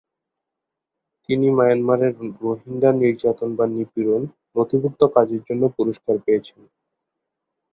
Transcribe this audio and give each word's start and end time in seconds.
তিনি 1.29 1.47
"মায়ানমারে 1.57 2.07
রোহিঙ্গা 2.41 2.91
নির্যাতন 3.01 3.49
বা 3.55 3.65
নিপীড়ন" 3.73 4.21
নথিভুক্ত 4.55 5.01
কাজের 5.15 5.41
জন্য 5.47 5.63
পুরস্কার 5.77 6.15
পেয়েছেন। 6.25 6.59